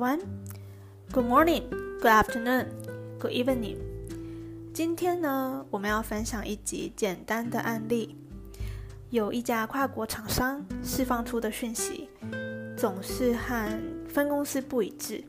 [0.00, 0.20] One,
[1.12, 1.68] Good morning,
[2.00, 2.68] good afternoon,
[3.18, 3.76] good evening.
[4.72, 8.16] 今天呢，我们要分享一集简单的案例。
[9.10, 12.08] 有一家跨国厂商释放出的讯息，
[12.78, 13.78] 总是和
[14.08, 15.22] 分公司不一致。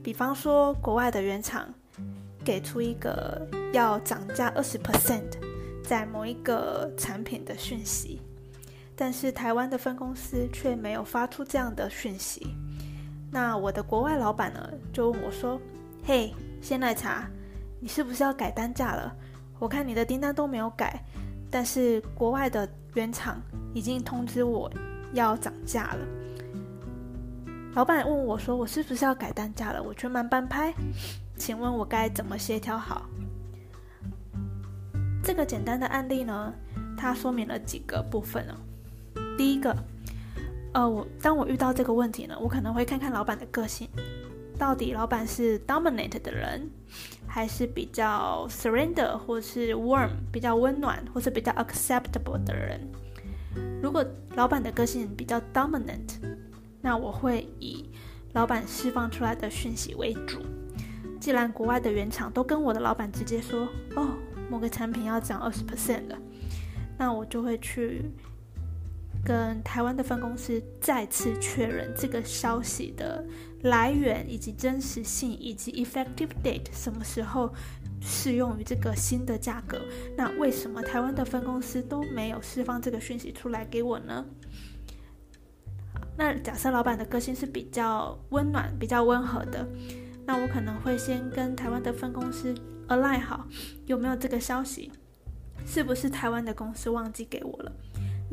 [0.00, 1.74] 比方说，国外的原厂
[2.44, 5.24] 给出一个要涨价二十 percent
[5.82, 8.20] 在某一个产品的讯息。
[8.96, 12.54] 但是台湾的分公司却没有发出这样的讯息。
[13.30, 15.60] 那我的国外老板呢，就问我说
[16.06, 17.28] ：“嘿，鲜奶茶，
[17.80, 19.12] 你是不是要改单价了？
[19.58, 21.02] 我看你的订单都没有改，
[21.50, 23.40] 但是国外的原厂
[23.72, 24.70] 已经通知我
[25.12, 26.06] 要涨价了。”
[27.74, 30.72] 老板问我说：“我是不是要改单价了？”我全慢半拍，
[31.36, 33.08] 请问我该怎么协调好？
[35.24, 36.52] 这个简单的案例呢，
[36.96, 38.54] 它说明了几个部分呢？
[39.36, 39.76] 第一个，
[40.72, 43.88] 呃，我当我遇到这个问题呢，我可能会看看老板的个性，
[44.56, 46.70] 到底老板是 dominant 的人，
[47.26, 52.80] 还是比较 surrender 或是 warm 比较温暖，或是比较 acceptable 的人。
[53.82, 54.04] 如果
[54.36, 56.18] 老板的个性比较 dominant，
[56.80, 57.90] 那我会以
[58.32, 60.40] 老板释放出来的讯息为主。
[61.20, 64.08] 既然国外的原厂都跟我的老板直接说，哦，
[64.48, 66.16] 某个产品要涨二十 percent 的，
[66.96, 68.10] 那我就会去。
[69.24, 73.24] 跟台湾的分公司再次确认这个消息的
[73.62, 77.52] 来源以及真实性，以及 effective date 什么时候
[78.02, 79.80] 适用于这个新的价格？
[80.16, 84.26] 那为什么台湾的分公司都没有释放这个讯息出来给我呢？
[86.16, 89.66] 那假设老板的个性是比较温暖、比较温和的，
[90.26, 92.54] 那我可能会先跟台湾的分公司
[92.88, 93.48] align 好，
[93.86, 94.92] 有没有这个消息？
[95.66, 97.72] 是不是台湾的公司忘记给我了？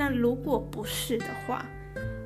[0.02, 1.64] 那如果不是的话，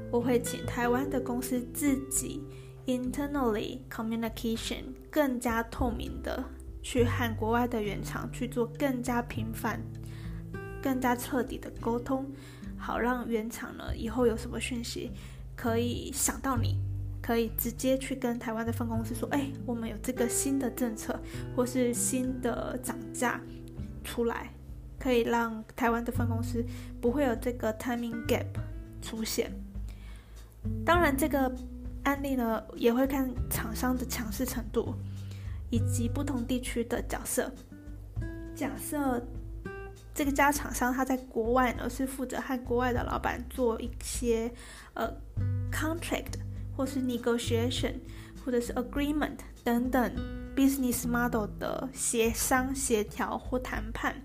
[0.10, 2.42] 我会请台湾的公司自己
[2.86, 6.42] internally communication 更加透明的
[6.82, 9.78] 去和国外的原厂去做更加频繁、
[10.82, 12.26] 更加彻底的沟通，
[12.78, 15.12] 好让原厂呢以后有什么讯息
[15.54, 16.78] 可以想到你，
[17.22, 21.20] 可以直接去跟台湾的分公司说，哎，我们有这个新的政策
[21.54, 23.42] 或是新的涨价
[24.02, 24.50] 出来。
[25.06, 26.66] 可以让台湾的分公司
[27.00, 28.48] 不会有这个 timing gap
[29.04, 29.52] 出现。
[30.84, 31.56] 当然，这个
[32.06, 34.96] 案例呢也会看厂商的强势程度
[35.70, 37.52] 以及不同地区的角色。
[38.56, 39.24] 假设
[40.12, 44.52] 这个家厂商他在国外呢是负责和国外的老板做一些
[44.96, 45.08] 呃
[45.72, 46.40] contract
[46.76, 47.94] 或是 negotiation
[48.44, 50.12] 或者是 agreement 等等
[50.56, 54.20] business model 的协商协调或谈判。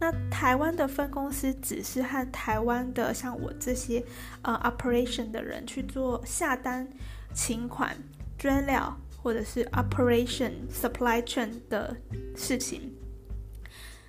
[0.00, 4.02] 那台湾的分公司只是和台湾的像我这些
[4.40, 6.88] 呃 operation 的人去做下单、
[7.34, 7.94] 请款、
[8.38, 11.94] 追料或者是 operation supply chain 的
[12.34, 12.96] 事情。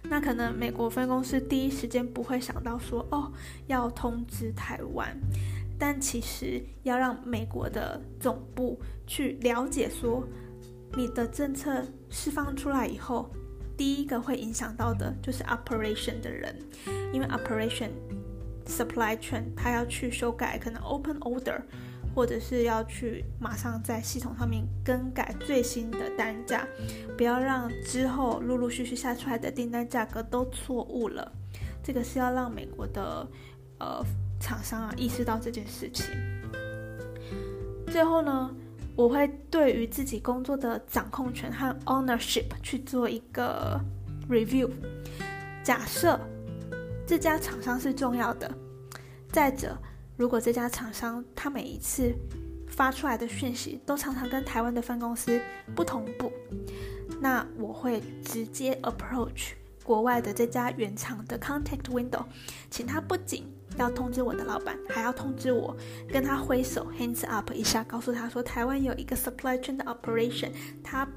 [0.03, 3.29] 那可能美国分公司第一时间不会想到说哦
[3.67, 5.13] 要通知台湾，
[5.77, 10.25] 但其实要让美国的总部去了解说
[10.95, 13.29] 你的政策释放出来以后。
[13.77, 16.55] 第一个会影响到的就是 operation 的人，
[17.11, 17.89] 因为 operation
[18.65, 21.59] supply chain 他要去修改可能 open order，
[22.13, 26.67] 或者是要去马上在系统上面更改最新的单价，
[27.17, 31.31] 不要让之后陆陆续续下出来的订单价格都错误了。
[31.83, 33.27] 这个是要让美国的
[33.79, 34.03] 呃
[34.39, 36.05] 厂商啊意识到这件事情。
[37.87, 38.55] 最后呢？
[38.95, 43.79] 我会对于自己工作的掌控权和 ownership 去做一个
[44.29, 44.69] review。
[45.63, 46.19] 假设
[47.07, 48.51] 这家厂商是重要的，
[49.31, 49.77] 再者，
[50.17, 52.13] 如果这家厂商他每一次
[52.67, 55.41] 发出来的讯息都常常跟台湾的分公司
[55.75, 56.31] 不同步，
[57.19, 59.51] 那我会直接 approach
[59.83, 62.23] 国外的这家原厂的 contact window，
[62.69, 63.45] 请他不仅
[63.77, 65.75] 要通知我的老板，还要通知我，
[66.09, 70.51] 跟他挥手，hands up 一下，告诉他说，台湾有一个 supply chain 的 operation，
[70.83, 71.07] 他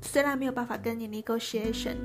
[0.00, 1.96] 虽然没有办法跟你 negotiation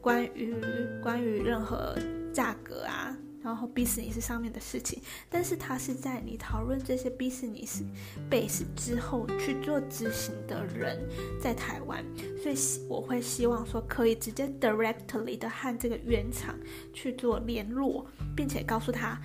[0.00, 0.54] 关于
[1.02, 1.96] 关于任何
[2.32, 3.16] 价格啊。
[3.42, 7.82] 然后 business 上面的事情，但是他是在你讨论这些 business
[8.30, 10.98] base 之后去做执行的人，
[11.40, 12.04] 在台湾，
[12.42, 12.56] 所以
[12.88, 16.54] 我会希望说可以直接 directly 的和这个原厂
[16.92, 18.06] 去做联络，
[18.36, 19.18] 并且告诉他，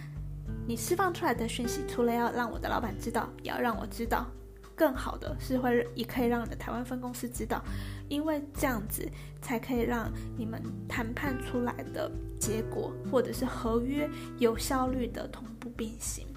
[0.67, 4.25] 你释放出来的讯息，除了要让我的老板知道，也要让我知道。
[4.75, 7.63] 更好的是会也可以让你的台湾分公司知道，
[8.09, 9.07] 因为这样子
[9.41, 16.27] 才可以让你们谈判出来的结果或者是合约有效率的同步并行。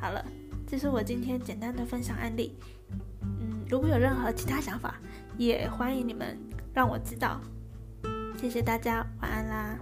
[0.00, 0.24] 好了，
[0.66, 2.56] 这是我今天简单的分享案例。
[3.20, 4.98] 嗯，如果有任何其他想法，
[5.36, 6.36] 也欢迎你们
[6.72, 7.40] 让我知道。
[8.36, 9.78] 谢谢大家，晚安啦。